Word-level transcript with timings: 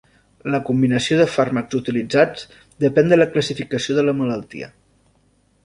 La 0.53 0.59
combinació 0.69 1.19
de 1.19 1.27
fàrmacs 1.33 1.77
utilitzats 1.79 2.47
depèn 2.85 3.13
de 3.13 3.21
la 3.21 3.29
classificació 3.37 3.99
de 3.99 4.07
la 4.09 4.17
malaltia. 4.23 4.75